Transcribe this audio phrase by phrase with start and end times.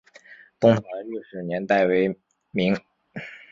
[0.59, 2.17] 东塔的历史年代为
[2.49, 2.75] 明。